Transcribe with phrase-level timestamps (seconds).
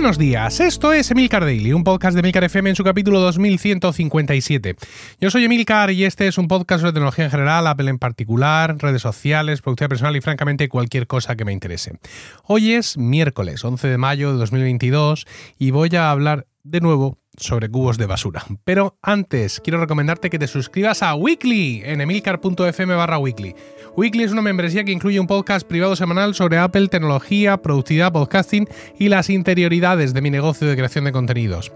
[0.00, 4.76] Buenos días, esto es Emilcar Daily, un podcast de Emilcar FM en su capítulo 2157.
[5.20, 8.76] Yo soy Emilcar y este es un podcast sobre tecnología en general, Apple en particular,
[8.78, 11.98] redes sociales, productividad personal y francamente cualquier cosa que me interese.
[12.44, 15.26] Hoy es miércoles 11 de mayo de 2022
[15.58, 18.44] y voy a hablar de nuevo sobre cubos de basura.
[18.62, 23.54] Pero antes, quiero recomendarte que te suscribas a Weekly en emilcar.fm barra weekly.
[23.98, 28.68] Weekly es una membresía que incluye un podcast privado semanal sobre Apple, tecnología, productividad, podcasting
[28.96, 31.72] y las interioridades de mi negocio de creación de contenidos.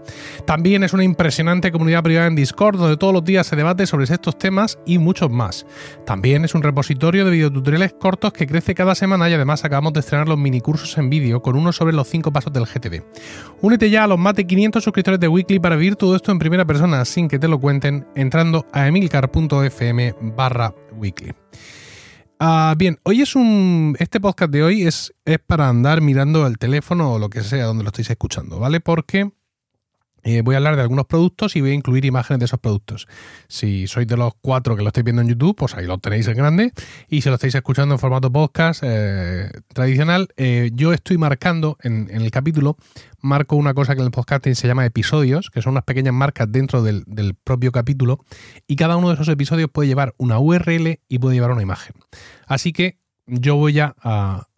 [0.47, 4.05] También es una impresionante comunidad privada en Discord donde todos los días se debate sobre
[4.05, 5.65] estos temas y muchos más.
[6.05, 9.99] También es un repositorio de videotutoriales cortos que crece cada semana y además acabamos de
[9.99, 13.03] estrenar los minicursos en vídeo con uno sobre los 5 pasos del GTD.
[13.59, 16.39] Únete ya a los más de 500 suscriptores de Weekly para vivir todo esto en
[16.39, 21.33] primera persona sin que te lo cuenten entrando a emilcar.fm barra weekly.
[22.45, 23.95] Ah, bien, hoy es un.
[23.99, 27.63] Este podcast de hoy es, es para andar mirando el teléfono o lo que sea
[27.63, 28.81] donde lo estéis escuchando, ¿vale?
[28.81, 29.31] Porque
[30.23, 33.07] eh, voy a hablar de algunos productos y voy a incluir imágenes de esos productos.
[33.47, 36.27] Si sois de los cuatro que lo estáis viendo en YouTube, pues ahí lo tenéis
[36.27, 36.71] en grande.
[37.09, 42.09] Y si lo estáis escuchando en formato podcast eh, tradicional, eh, yo estoy marcando en,
[42.09, 42.77] el capítulo,
[43.21, 46.51] marco una cosa que en el podcasting se llama episodios, que son unas pequeñas marcas
[46.51, 47.03] dentro del,
[47.43, 48.23] propio capítulo.
[48.67, 51.95] Y cada uno de esos episodios puede llevar una URL y puede llevar una imagen.
[52.47, 53.95] Así que yo voy a,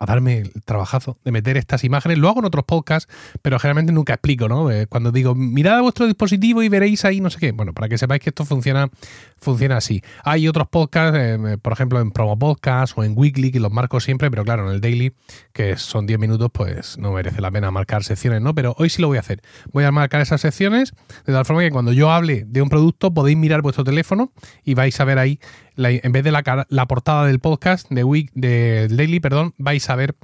[0.05, 2.17] darme el trabajazo de meter estas imágenes.
[2.17, 3.11] Lo hago en otros podcasts,
[3.41, 4.71] pero generalmente nunca explico, ¿no?
[4.71, 7.51] Eh, cuando digo, mirad a vuestro dispositivo y veréis ahí no sé qué.
[7.51, 8.89] Bueno, para que sepáis que esto funciona,
[9.37, 10.01] funciona así.
[10.23, 13.99] Hay otros podcasts, eh, por ejemplo, en Promo Podcast o en Weekly, que los marco
[13.99, 15.13] siempre, pero claro, en el Daily,
[15.53, 18.53] que son 10 minutos, pues no merece la pena marcar secciones, ¿no?
[18.53, 19.41] Pero hoy sí lo voy a hacer.
[19.71, 20.93] Voy a marcar esas secciones
[21.25, 24.31] de tal forma que cuando yo hable de un producto podéis mirar vuestro teléfono
[24.63, 25.39] y vais a ver ahí
[25.77, 29.94] en vez de la, la, portada del podcast de Week, de Daily, perdón, vais a
[29.95, 30.15] ver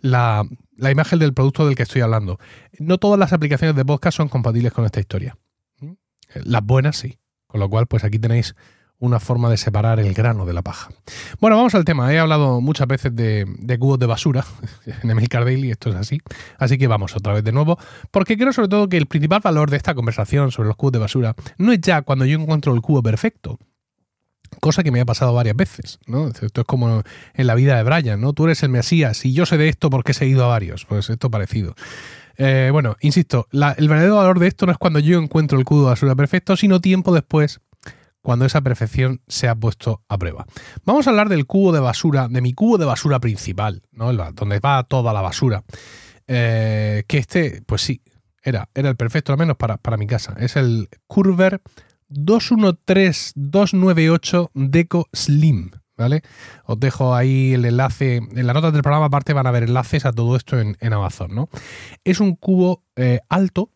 [0.00, 0.44] la,
[0.78, 2.38] imagen del producto del que estoy hablando.
[2.78, 5.36] No todas las aplicaciones de podcast son compatibles con esta historia.
[6.34, 7.18] Las buenas sí.
[7.46, 8.54] Con lo cual, pues aquí tenéis
[9.00, 10.90] una forma de separar el grano de la paja.
[11.40, 12.12] Bueno, vamos al tema.
[12.12, 14.44] He hablado muchas veces de, de cubos de basura
[15.02, 16.20] en Emilcar Daily, esto es así.
[16.58, 17.78] Así que vamos otra vez de nuevo,
[18.10, 20.98] porque creo sobre todo que el principal valor de esta conversación sobre los cubos de
[20.98, 23.58] basura no es ya cuando yo encuentro el cubo perfecto,
[24.60, 26.28] Cosa que me ha pasado varias veces, ¿no?
[26.28, 27.02] Esto es como
[27.34, 28.32] en la vida de Brian, ¿no?
[28.32, 30.84] Tú eres el Mesías y yo sé de esto porque he seguido a varios.
[30.84, 31.74] Pues esto parecido.
[32.36, 35.82] Eh, bueno, insisto, el verdadero valor de esto no es cuando yo encuentro el cubo
[35.82, 37.60] de basura perfecto, sino tiempo después,
[38.22, 40.46] cuando esa perfección se ha puesto a prueba.
[40.84, 44.12] Vamos a hablar del cubo de basura, de mi cubo de basura principal, ¿no?
[44.12, 45.64] Donde va toda la basura.
[46.26, 48.02] Eh, que este, pues sí,
[48.42, 50.34] era, era el perfecto, al menos para, para mi casa.
[50.38, 51.60] Es el Curver
[52.10, 55.70] 213298 Deco Slim.
[55.96, 56.22] ¿Vale?
[56.64, 58.16] Os dejo ahí el enlace.
[58.16, 61.34] En la nota del programa, aparte, van a ver enlaces a todo esto en, Amazon,
[61.34, 61.50] ¿no?
[62.04, 63.68] Es un cubo eh, alto,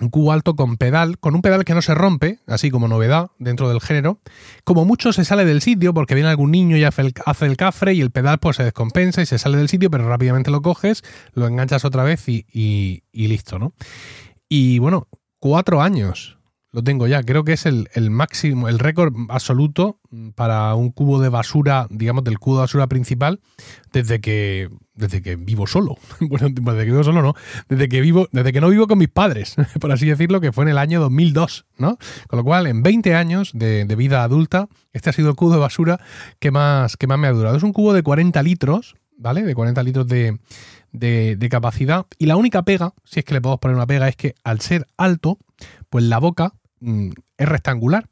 [0.00, 3.30] un cubo alto con pedal, con un pedal que no se rompe, así como novedad
[3.38, 4.20] dentro del género.
[4.64, 7.12] Como mucho se sale del sitio porque viene algún niño y hace el,
[7.58, 10.62] cafre y el pedal pues se descompensa y se sale del sitio, pero rápidamente lo
[10.62, 11.04] coges,
[11.34, 13.74] lo enganchas otra vez y, y listo, ¿no?
[14.48, 15.08] Y bueno,
[15.38, 16.38] cuatro años
[16.72, 17.22] lo tengo ya.
[17.22, 20.00] Creo que es el, máximo, el récord absoluto
[20.34, 23.40] para un cubo de basura, digamos, del cubo de basura principal,
[23.92, 25.96] desde que, desde que vivo solo.
[26.20, 27.34] bueno, desde que vivo solo, no.
[27.68, 30.64] Desde que vivo, desde que no vivo con mis padres, por así decirlo, que fue
[30.64, 31.98] en el año 2002, ¿no?
[32.26, 35.58] Con lo cual, en 20 años de, vida adulta, este ha sido el cubo de
[35.58, 36.00] basura
[36.38, 37.56] que más, que más me ha durado.
[37.56, 39.42] Es un cubo de 40 litros, ¿vale?
[39.42, 40.38] De 40 litros de,
[40.92, 42.06] de, capacidad.
[42.18, 44.60] Y la única pega, si es que le podemos poner una pega, es que al
[44.60, 45.38] ser alto,
[45.90, 48.08] pues la boca Mm, es rectangular.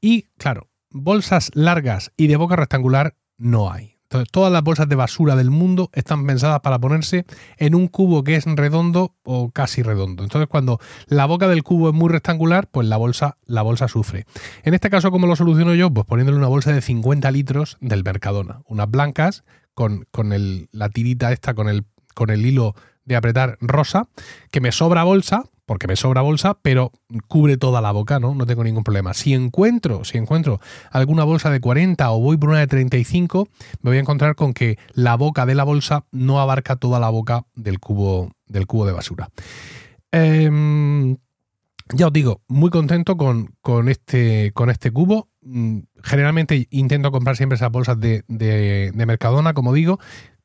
[0.00, 3.92] Y claro, bolsas largas y de boca rectangular no hay.
[4.02, 7.24] Entonces, todas las bolsas de basura del mundo están pensadas para ponerse
[7.56, 10.22] en un cubo que es redondo o casi redondo.
[10.22, 14.26] Entonces, cuando la boca del cubo es muy rectangular, pues la bolsa, la bolsa sufre.
[14.64, 15.90] En este caso, ¿cómo lo soluciono yo?
[15.90, 18.60] Pues poniéndole una bolsa de 50 litros del Mercadona.
[18.66, 22.74] Unas blancas con, con el, la tirita esta, con el, con el hilo
[23.06, 24.08] de apretar rosa,
[24.50, 26.92] que me sobra bolsa, porque me sobra bolsa, pero
[27.28, 28.34] cubre toda la boca, ¿no?
[28.34, 29.14] No tengo ningún problema.
[29.14, 30.60] Si encuentro, si encuentro
[30.90, 33.48] alguna bolsa de 40 o voy por una de 35,
[33.80, 37.10] me voy a encontrar con que la boca de la bolsa no abarca toda la
[37.10, 39.30] boca del cubo, del cubo de basura.
[40.10, 41.16] Em,
[41.94, 45.28] ya os digo, muy contento con, este, con este cubo.
[45.42, 49.98] Mm, generalmente intento comprar siempre esas bolsas de, de Mercadona, como digo,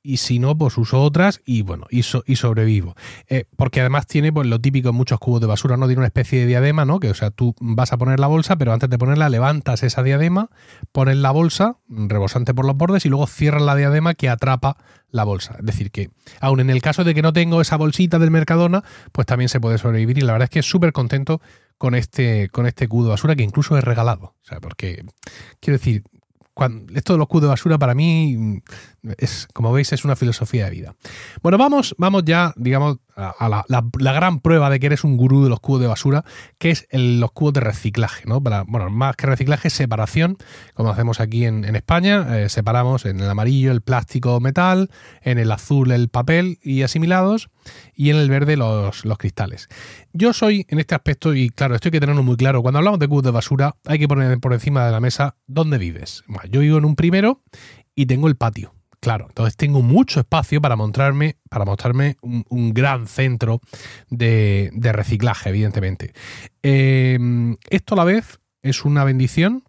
[0.08, 2.96] y si no, pues uso otras y bueno, y, sobrevivo.
[3.28, 5.86] Eh, porque además tiene pues lo típico en muchos cubos de basura, ¿no?
[5.86, 7.02] Tiene una especie de diadema, ¿no?
[7.02, 10.04] Que o sea, tú vas a poner la bolsa, pero antes de ponerla levantas esa
[10.04, 10.50] diadema,
[10.94, 14.78] pones la bolsa rebosante por los bordes y luego cierras la diadema que atrapa
[15.12, 15.58] la bolsa.
[15.60, 18.86] Es decir, que aun en el caso de que no tengo esa bolsita del Mercadona,
[19.12, 21.42] pues también se puede sobrevivir y la verdad es que es súper contento
[21.78, 24.36] con este, con este cubo de basura que incluso es regalado.
[24.42, 25.04] O sea, porque
[25.60, 26.04] quiero decir,
[26.96, 28.62] esto de los cubos de basura para mí
[29.18, 30.96] es, como veis, es una filosofía de vida.
[31.42, 35.50] Bueno, vamos, vamos ya, digamos, a, la, gran prueba de que eres un gurú de
[35.50, 36.24] los cubos de basura,
[36.58, 38.40] que es los cubos de reciclaje, ¿no?
[38.40, 40.38] Bueno, más que reciclaje, separación,
[40.76, 44.90] como hacemos aquí en, España, eh, separamos en el amarillo el plástico metal,
[45.22, 47.50] en el azul el papel y asimilados,
[47.94, 49.68] y en el verde los, los cristales.
[50.14, 53.00] Yo soy en este aspecto, y claro, esto hay que tenerlo muy claro, cuando hablamos
[53.00, 56.24] de cubos de basura, hay que poner por encima de la mesa dónde vives.
[56.50, 57.42] yo vivo en un primero
[57.96, 58.77] y tengo el patio.
[59.00, 63.62] Claro, entonces tengo mucho espacio para mostrarme, para mostrarme un, gran centro
[64.10, 66.14] de, reciclaje, evidentemente.
[66.64, 69.64] Em, esto a la vez es una bendición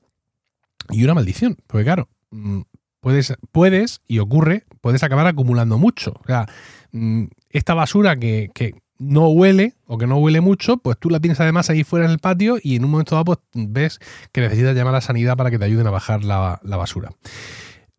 [0.91, 2.63] y una maldición, porque claro, mm,
[3.01, 6.15] puedes, puedes y ocurre, puedes acabar acumulando mucho.
[6.21, 6.47] O sea,
[6.93, 8.51] mm, esta basura que,
[8.99, 12.11] no huele o que no huele mucho, pues tú la tienes además ahí fuera en
[12.11, 14.01] el patio y en un momento dado pues, ves
[14.33, 17.11] que necesitas llamar a sanidad para que te ayuden a bajar la basura.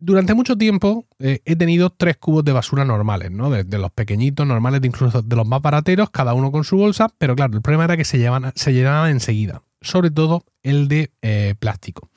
[0.02, 3.50] Durante mucho tiempo eh, he tenido tres cubos de basura normales, ¿no?
[3.50, 7.36] De, los pequeñitos, normales, incluso de los más barateros, cada uno con su bolsa, pero
[7.36, 12.10] claro, el problema era que se llenaban enseguida, sobre todo el de eh, plástico.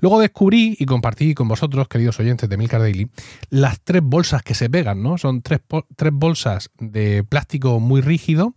[0.00, 3.10] Luego descubrí y compartí con vosotros, queridos oyentes de Milcar Daily,
[3.50, 5.18] las tres bolsas que se pegan, ¿no?
[5.18, 5.60] Son tres,
[5.94, 8.54] tres bolsas de plástico muy rígido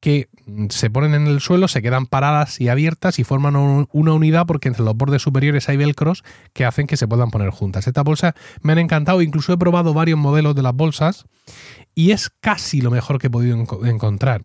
[0.00, 0.28] que
[0.70, 4.68] se ponen en el suelo, se quedan paradas y abiertas y forman una unidad porque
[4.68, 7.86] entre los bordes superiores hay velcros que hacen que se puedan poner juntas.
[7.86, 11.26] Estas bolsas me han encantado, incluso he probado varios modelos de las bolsas
[11.94, 14.42] y es casi lo mejor que he podido encontrar.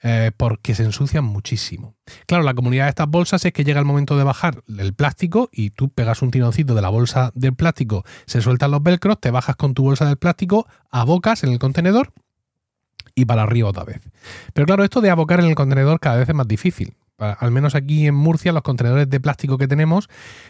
[0.00, 1.96] Eh, porque se ensucian muchísimo.
[2.28, 5.48] Claro, la comunidad de estas bolsas es que llega el momento de bajar el plástico
[5.50, 9.32] y tú pegas un tironcito de la bolsa del plástico, se sueltan los velcros, te
[9.32, 12.12] bajas con tu bolsa del plástico, abocas en el contenedor
[13.18, 14.00] y para arriba otra vez.
[14.54, 16.94] Pero claro, esto de abocar en el contenedor cada vez es más difícil.
[17.18, 20.08] Al menos aquí en Murcia, los contenedores de plástico que tenemos,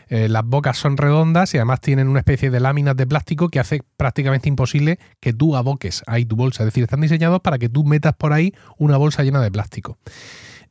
[0.09, 3.59] eh, las bocas son redondas y además tienen una especie de láminas de plástico que
[3.59, 6.65] hace prácticamente imposible que tú aboques ahí tu bolsa.
[6.65, 9.97] Es decir, están diseñados para que tú metas por ahí una bolsa llena de plástico.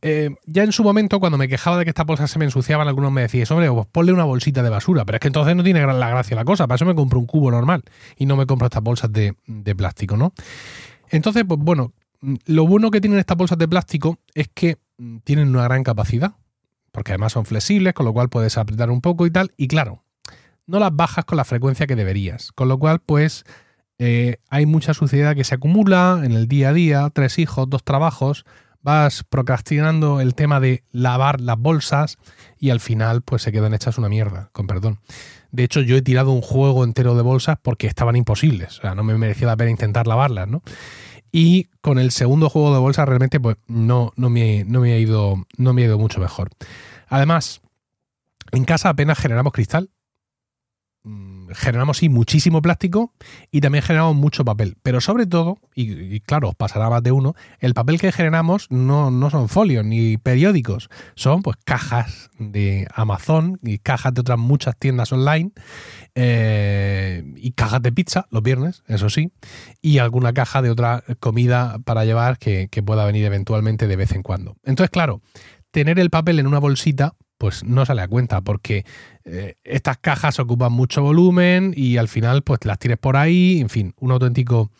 [0.03, 2.88] Eh, ya en su momento, cuando me quejaba de que estas bolsas se me ensuciaban,
[2.88, 5.03] algunos me decían, hombre, pues ponle una bolsita de basura.
[5.03, 6.67] Pero es que entonces no tiene la gracia la cosa.
[6.67, 7.83] Para eso me compro un cubo normal
[8.17, 10.33] y no me compro estas bolsas de, de plástico, ¿no?
[11.09, 11.94] Entonces, pues bueno,
[12.45, 16.36] lo bueno que tienen estas bolsas de plástico es que mm, tienen una gran capacidad,
[16.92, 20.04] porque además son flexibles, con lo cual puedes apretar un poco y tal, y claro,
[20.65, 23.45] no las bajas con la frecuencia que deberías, con lo cual pues
[24.00, 27.83] eh, hay mucha suciedad que se acumula en el día a día, tres hijos, dos
[27.83, 28.45] trabajos,
[28.81, 32.18] vas procrastinando el tema de lavar las bolsas
[32.59, 35.00] y al final pues se quedan hechas una mierda, con perdón.
[35.51, 38.79] De hecho, yo he tirado un juego entero de bolsas porque estaban imposibles.
[38.79, 40.62] O sea, no me merecía la pena intentar lavarlas, ¿no?
[41.31, 44.97] Y con el segundo juego de bolsas realmente pues no, no, me, no, me ha
[44.97, 46.50] ido, no me ha ido mucho mejor.
[47.07, 47.62] Además,
[48.51, 49.89] en casa apenas generamos cristal
[51.53, 53.13] generamos sí muchísimo plástico
[53.51, 54.77] y también generamos mucho papel.
[54.83, 59.11] Pero sobre todo, y, claro, os pasará más de uno, el papel que generamos no,
[59.11, 64.77] no, son folios ni periódicos, son pues cajas de Amazon y cajas de otras muchas
[64.77, 65.51] tiendas online
[66.16, 69.31] eh, y cajas de pizza los viernes, eso sí,
[69.81, 74.11] y alguna caja de otra comida para llevar que, que pueda venir eventualmente de vez
[74.13, 74.57] en cuando.
[74.63, 75.21] Entonces, claro,
[75.71, 78.85] tener el papel en una bolsita pues no sale a cuenta porque
[79.25, 83.69] eh, estas cajas ocupan mucho volumen y al final pues las tires por ahí, en
[83.69, 84.71] fin, un auténtico,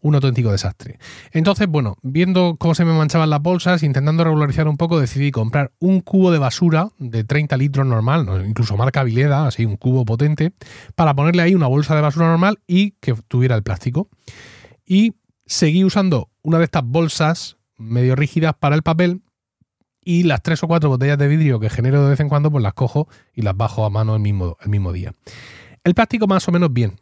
[0.00, 0.98] un auténtico desastre.
[1.32, 5.72] Entonces, bueno, viendo cómo se me manchaban las bolsas, intentando regularizar un poco, decidí comprar
[5.78, 10.52] un cubo de basura de 30 litros normal, incluso marca Vileda, así un cubo potente,
[10.94, 14.08] para ponerle ahí una bolsa de basura normal y que tuviera el plástico.
[14.84, 15.14] Y
[15.46, 19.22] seguí usando una de estas bolsas medio rígidas para el papel
[20.06, 22.62] y las tres o cuatro botellas de vidrio que genero de vez en cuando, pues
[22.62, 25.12] las cojo y las bajo a mano el mismo, el mismo día.
[25.82, 27.00] El plástico más o menos bien.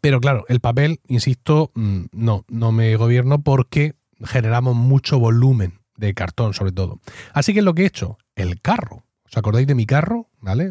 [0.00, 6.14] Pero claro, el papel, insisto, mm, no, no me gobierno porque generamos mucho volumen de
[6.14, 6.98] cartón sobre todo.
[7.34, 9.04] Así que lo que he hecho, el carro.
[9.26, 10.30] ¿Os acordáis de mi carro?
[10.40, 10.70] ¿Vale?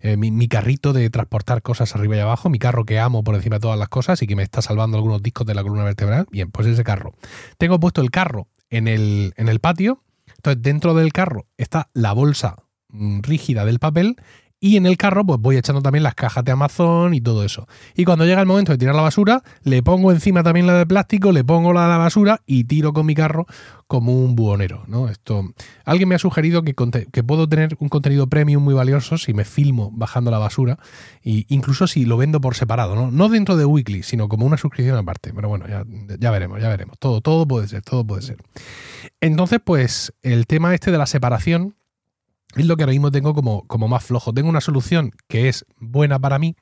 [0.00, 3.36] Eh, mi, mi, carrito de transportar cosas arriba y abajo, mi carro que amo por
[3.36, 5.84] encima de todas las cosas y que me está salvando algunos discos de la columna
[5.84, 6.26] vertebral.
[6.32, 7.14] Bien, pues ese carro.
[7.58, 10.02] Tengo puesto el carro en el, en el patio
[10.44, 14.16] entonces, dentro del carro está la bolsa mm, rígida del papel
[14.64, 17.68] Y en el carro, pues voy echando también las cajas de Amazon y todo eso.
[17.94, 20.86] Y cuando llega el momento de tirar la basura, le pongo encima también la de
[20.86, 23.46] plástico, le pongo la de la basura y tiro con mi carro
[23.86, 24.84] como un buhonero.
[24.86, 25.10] ¿no?
[25.10, 25.44] Esto,
[25.84, 29.90] alguien me ha sugerido que, puedo tener un contenido premium muy valioso si me filmo
[29.92, 30.78] bajando la basura,
[31.22, 33.10] e incluso si lo vendo por separado, ¿no?
[33.10, 35.34] no dentro de Weekly, sino como una suscripción aparte.
[35.34, 35.84] Pero bueno, ya,
[36.18, 36.98] ya veremos, ya veremos.
[36.98, 38.38] Todo, todo puede ser, todo puede ser.
[39.20, 41.76] Entonces, pues el tema este de la separación
[42.56, 44.32] es lo que ahora mismo tengo como, como más flojo.
[44.32, 46.56] Tengo una solución que es buena para mí,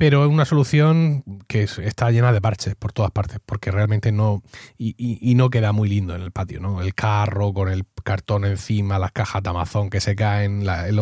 [0.00, 4.42] pero es una solución que está llena de parches por todas partes, porque realmente no.
[4.78, 6.80] Y, no queda muy lindo en el patio, ¿no?
[6.80, 10.96] El carro con el cartón encima, las cajas de Amazon que se caen, la, el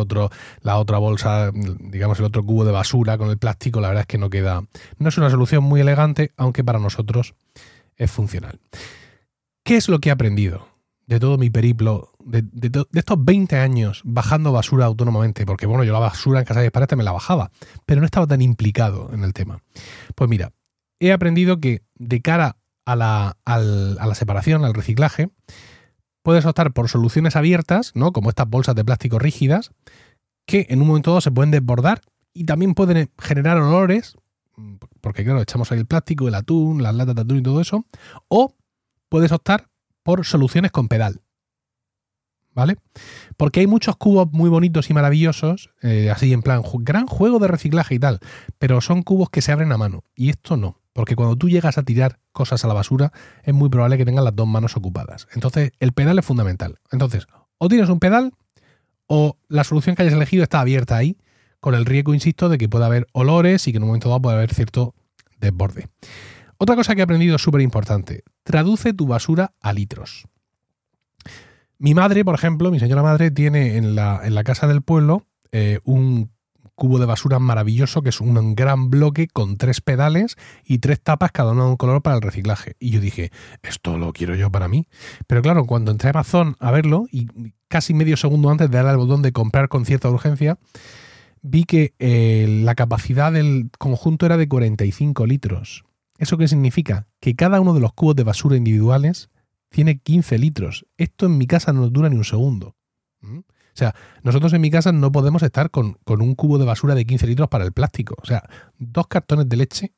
[0.61, 4.07] la otra bolsa, digamos, el otro cubo de basura con el plástico, la verdad es
[4.07, 4.63] que no queda.
[4.97, 7.35] No es una solución muy elegante, aunque para nosotros
[7.95, 8.59] es funcional.
[9.63, 10.67] ¿Qué es lo que he aprendido?
[11.09, 12.45] De todo mi periplo, de,
[12.93, 16.97] estos 20 años bajando basura autónomamente, porque bueno, yo la basura en casa de mis
[16.97, 17.49] me la bajaba,
[17.87, 19.63] pero no estaba tan implicado en el tema.
[20.13, 20.53] Pues mira,
[20.99, 25.31] he aprendido que de cara a la, a la separación, al reciclaje,
[26.21, 28.13] puedes optar por soluciones abiertas, ¿no?
[28.13, 29.71] Como estas bolsas de plástico rígidas,
[30.45, 32.01] que en un momento dado se pueden desbordar
[32.35, 34.15] y también pueden generar olores,
[35.01, 37.83] porque claro, echamos ahí el plástico, el atún, las latas de atún y todo eso,
[38.27, 38.53] o
[39.09, 39.69] puedes optar
[40.03, 41.21] por soluciones con pedal.
[42.53, 42.77] ¿Vale?
[43.37, 47.47] Porque hay muchos cubos muy bonitos y maravillosos, eh, así en plan, gran juego de
[47.47, 48.19] reciclaje y tal,
[48.57, 50.03] pero son cubos que se abren a mano.
[50.15, 53.13] Y esto no, porque cuando tú llegas a tirar cosas a la basura,
[53.43, 55.27] es muy probable que tengas las dos manos ocupadas.
[55.33, 56.79] Entonces, el pedal es fundamental.
[56.91, 57.27] Entonces,
[57.57, 58.33] o tienes un pedal,
[59.07, 61.17] o la solución que hayas elegido está abierta ahí,
[61.59, 64.21] con el riesgo, insisto, de que pueda haber olores y que en un momento dado
[64.21, 64.95] pueda haber cierto
[65.39, 65.87] desborde.
[66.61, 70.27] Otra cosa que he aprendido súper importante, traduce tu basura a litros.
[71.77, 75.25] Mi madre, por ejemplo, mi señora madre, tiene en la, en la casa del pueblo
[75.53, 76.31] eh, un
[76.75, 80.35] cubo de basura maravilloso que es un gran bloque con tres pedales
[80.65, 82.75] y tres tapas, cada una de un color para el reciclaje.
[82.77, 83.31] Y yo dije,
[83.63, 84.85] esto lo quiero yo para mí.
[85.27, 87.27] Pero claro, cuando entré a Amazon a verlo y
[87.69, 90.57] casi medio segundo antes de darle al botón de comprar con cierta urgencia,
[91.41, 95.85] vi que eh, la capacidad del conjunto era de 45 litros.
[96.19, 97.07] ¿Eso qué significa?
[97.21, 99.29] Que cada uno de los cubos de basura individuales
[99.69, 100.85] tiene 15 litros.
[100.97, 102.75] Esto en mi casa no dura ni un segundo.
[103.21, 103.39] ¿Mm?
[103.39, 107.05] O sea, nosotros en mi casa no podemos estar con, un cubo de basura de
[107.05, 108.15] 15 litros para el plástico.
[108.21, 108.43] O sea,
[108.77, 109.93] dos cartones de leche,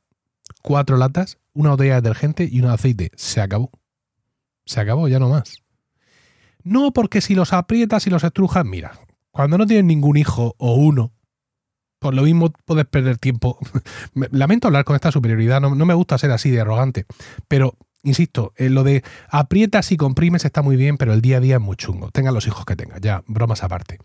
[0.62, 3.10] cuatro latas, una botella de detergente y un aceite.
[3.16, 3.72] Se acabó.
[4.64, 5.56] Se acabó, ya no más.
[6.62, 8.92] No porque si los aprietas y los estrujas, mira,
[9.32, 11.12] cuando no tienes ningún hijo o uno,
[12.02, 13.58] por lo mismo puedes perder tiempo.
[14.32, 17.06] Lamento hablar con esta superioridad, no, me gusta ser así de arrogante,
[17.48, 21.40] pero insisto, en lo de aprietas y comprimes está muy bien, pero el día a
[21.40, 22.10] día es muy chungo.
[22.10, 23.98] Tengan los hijos que tengas, ya, bromas aparte.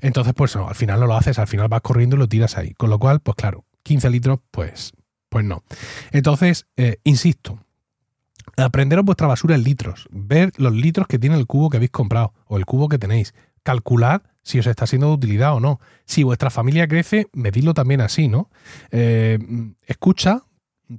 [0.00, 2.58] Entonces, pues no, al final no lo haces, al final vas corriendo y lo tiras
[2.58, 2.74] ahí.
[2.74, 4.92] Con lo cual, pues claro, 15 litros, pues,
[5.30, 5.64] pues no.
[6.12, 7.58] Entonces, eh, insisto,
[8.58, 12.34] aprenderos vuestra basura en litros, ver los litros que tiene el cubo que habéis comprado
[12.46, 15.80] o el cubo que tenéis, calculad si os está siendo de utilidad o no.
[16.04, 18.50] Si vuestra familia crece, medidlo también así, ¿no?
[18.92, 19.38] Eh,
[19.86, 20.42] escucha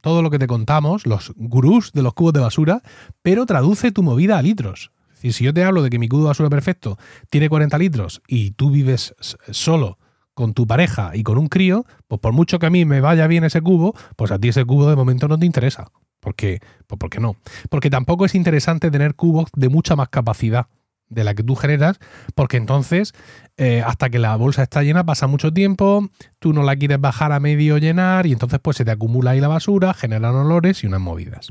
[0.01, 2.81] todo lo que te contamos, los gurús de los cubos de basura,
[3.21, 4.91] pero traduce tu movida a litros.
[5.13, 6.97] Si yo te hablo de que mi cubo de basura perfecto
[7.29, 9.15] tiene 40 litros y tú vives
[9.49, 9.97] solo
[10.33, 13.25] con tu pareja y con un crío, pues por mucho que a mí me vaya
[13.25, 15.91] bien ese cubo, pues a ti ese cubo de momento no te interesa.
[16.19, 16.59] ¿Por qué?
[16.87, 17.37] Pues porque no.
[17.69, 20.67] Porque tampoco es interesante tener cubos de mucha más capacidad
[21.09, 21.99] de la que tú generas,
[22.33, 23.13] porque entonces
[23.57, 26.09] eh, hasta que la bolsa está llena pasa mucho tiempo,
[26.39, 29.39] tú no la quieres bajar a medio llenar y entonces pues se te acumula ahí
[29.39, 31.49] la basura, generan olores y unas movidas.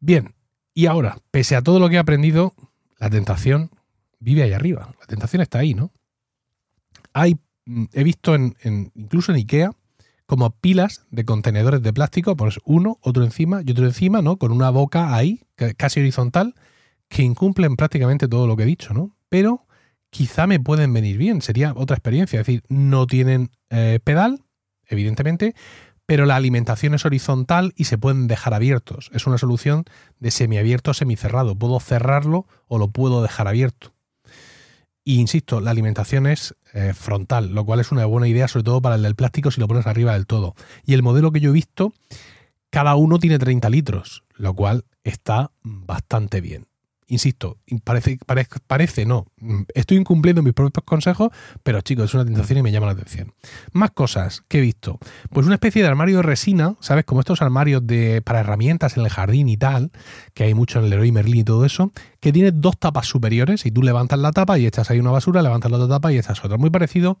[0.00, 0.34] Bien,
[0.74, 2.54] y ahora, pese a todo lo que he aprendido,
[2.98, 3.70] la tentación
[4.18, 5.92] vive ahí arriba, la tentación está ahí, ¿no?
[7.12, 7.36] Hay,
[7.66, 8.54] mm, he visto en,
[8.94, 9.72] incluso en Ikea,
[10.26, 14.38] como pilas de contenedores de plástico, pues uno, otro encima y otro encima, ¿no?
[14.38, 15.42] Con una boca ahí,
[15.76, 16.54] casi horizontal,
[17.12, 19.14] que incumplen prácticamente todo lo que he dicho, ¿no?
[19.28, 19.66] Pero
[20.08, 24.44] quizá me pueden venir bien, sería otra experiencia, es decir, no tienen eh, pedal,
[24.86, 25.54] evidentemente,
[26.06, 29.10] pero la alimentación es horizontal y se pueden dejar abiertos.
[29.12, 29.84] Es una solución
[30.20, 31.54] de semiabierto a semicerrado.
[31.54, 33.92] Puedo cerrarlo o lo puedo dejar abierto.
[35.04, 38.80] Y insisto, la alimentación es eh, frontal, lo cual es una buena idea, sobre todo
[38.80, 40.54] para el del plástico si lo pones arriba del todo.
[40.86, 41.92] Y el modelo que yo he visto,
[42.70, 46.71] cada uno tiene 30 litros, lo cual está bastante bien.
[47.12, 48.18] Insisto, parece,
[48.66, 49.26] parece, no.
[49.74, 51.28] Estoy incumpliendo mis propios consejos,
[51.62, 53.34] pero chicos, es una tentación y me llama la atención.
[53.72, 54.98] Más cosas que he visto.
[55.28, 57.04] Pues una especie de armario de resina, ¿sabes?
[57.04, 59.90] Como estos armarios de, para herramientas en el jardín y tal,
[60.32, 61.92] que hay mucho en el Leroy Merlin y todo eso,
[62.22, 65.42] que tiene dos tapas superiores y tú levantas la tapa y echas ahí una basura,
[65.42, 66.56] levantas la otra tapa y echas otra.
[66.56, 67.18] Muy parecido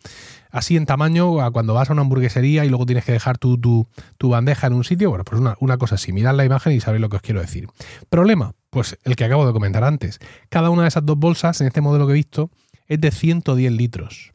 [0.52, 3.58] así en tamaño a cuando vas a una hamburguesería y luego tienes que dejar tu,
[3.58, 5.08] tu, bandeja en un sitio.
[5.08, 6.12] Bueno, pues una, una cosa así.
[6.12, 7.66] Mirad la imagen y sabéis lo que os quiero decir.
[8.10, 10.20] Problema, pues el que acabo de comentar antes.
[10.48, 12.50] Cada una de esas dos bolsas, en este modelo que he visto,
[12.86, 14.32] es de 110 litros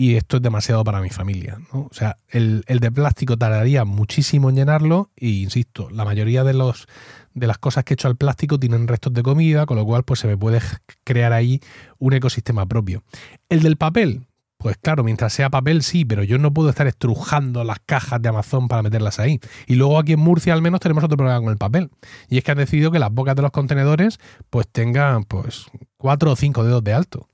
[0.00, 1.58] y esto es demasiado para mi familia.
[1.72, 1.80] ¿no?
[1.80, 6.86] O sea, el, de plástico tardaría muchísimo en llenarlo y, insisto, la mayoría de, los,
[7.34, 10.02] de las cosas que he hecho al plástico tienen restos de comida, con lo cual
[10.04, 10.60] pues se me puede
[11.04, 11.60] crear ahí
[11.98, 13.02] un ecosistema propio.
[13.48, 14.26] El del papel,
[14.60, 18.28] pues claro, mientras sea papel sí, pero yo no puedo estar estrujando las cajas de
[18.28, 19.40] Amazon para meterlas ahí.
[19.66, 21.90] Y luego aquí en Murcia al menos tenemos otro problema con el papel.
[22.28, 24.20] Y es que han decidido que las bocas de los contenedores
[24.50, 27.28] pues tengan pues cuatro o cinco dedos de alto.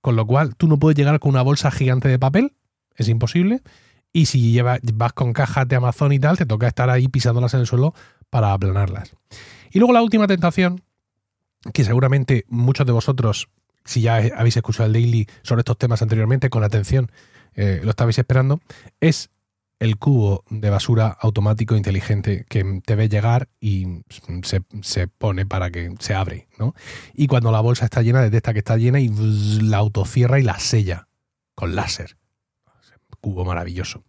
[0.00, 2.56] Con lo cual, tú no puedes llegar con una bolsa gigante de papel,
[2.96, 3.62] es imposible.
[4.12, 7.54] Y si llevas, vas con cajas de Amazon y tal, te toca estar ahí pisándolas
[7.54, 7.94] en el suelo
[8.32, 9.14] para aplanarlas.
[9.72, 10.82] Y luego la última tentación,
[11.74, 13.50] que seguramente muchos de vosotros,
[13.84, 17.12] si ya habéis escuchado el daily sobre estos temas anteriormente, con atención,
[17.54, 18.62] eh, lo estabais esperando,
[19.00, 19.28] es
[19.80, 24.02] el cubo de basura automático inteligente que te ve llegar y
[24.80, 26.74] se, pone para que se abre, ¿no?
[27.12, 29.10] Y cuando la bolsa está llena, detecta que está llena y
[29.60, 31.08] la autocierra y la sella
[31.54, 32.16] con láser.
[33.20, 34.04] Cubo maravilloso.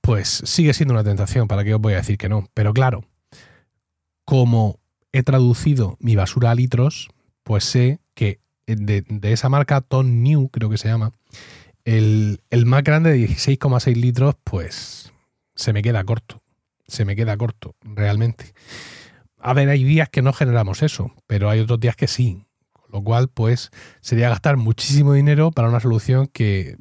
[0.00, 2.48] Pues sigue siendo una tentación, ¿para qué os voy a decir que no?
[2.54, 3.04] Pero claro,
[4.24, 4.80] como
[5.12, 7.08] he traducido mi basura a litros,
[7.42, 11.12] pues sé que de, de esa marca Ton New, creo que se llama,
[11.84, 15.12] el, más grande de 16,6 litros, pues
[15.54, 16.42] se me queda corto.
[16.86, 18.52] Se me queda corto, realmente.
[19.38, 22.46] A ver, hay días que no generamos eso, pero hay otros días que sí.
[22.72, 26.76] Con lo cual, pues sería gastar muchísimo dinero para una solución que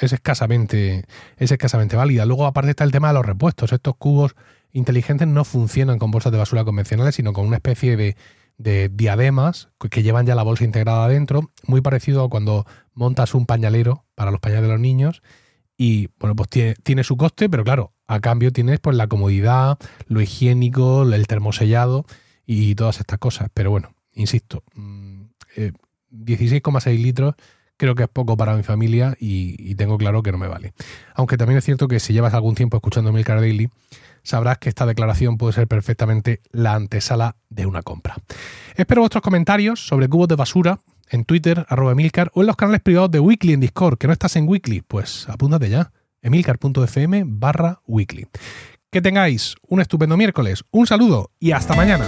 [0.00, 1.04] es escasamente,
[1.36, 2.26] es escasamente válida.
[2.26, 3.72] Luego, aparte está el tema de los repuestos.
[3.72, 4.34] Estos cubos
[4.74, 8.16] inteligentes no funcionan con bolsas de basura convencionales, sino con una especie de
[8.56, 13.46] de diademas que llevan ya la bolsa integrada adentro, muy parecido a cuando montas un
[13.46, 15.22] pañalero para los pañales de los niños
[15.76, 20.20] y bueno, pues tiene, su coste, pero claro, a cambio tienes pues la comodidad, lo
[20.20, 22.06] higiénico, el termosellado
[22.46, 23.48] y todas estas cosas.
[23.52, 27.34] Pero bueno, insisto, 16,6 eh, litros
[27.76, 30.74] creo que es poco para mi familia y, tengo claro que no me vale.
[31.14, 33.68] Aunque también es cierto que si llevas algún tiempo escuchando Milcar Daily,
[34.24, 38.16] sabrás que esta declaración puede ser perfectamente la antesala de una compra.
[38.74, 42.80] Espero vuestros comentarios sobre cubos de basura en Twitter, arroba Emilcar, o en los canales
[42.80, 47.80] privados de Weekly en Discord, que no estás en Weekly, pues apúntate ya, emilcar.fm barra
[47.86, 48.26] weekly.
[48.90, 52.06] Que tengáis un estupendo miércoles, un saludo y hasta mañana.